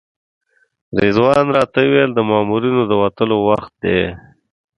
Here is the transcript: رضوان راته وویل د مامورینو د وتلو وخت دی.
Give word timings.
رضوان 1.03 1.45
راته 1.57 1.79
وویل 1.83 2.11
د 2.15 2.19
مامورینو 2.29 2.81
د 2.87 2.93
وتلو 3.01 3.37
وخت 3.49 3.73
دی. 3.83 3.99